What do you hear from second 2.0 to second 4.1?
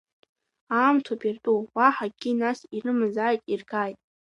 акгьы, нас ирымазааит, иргааит…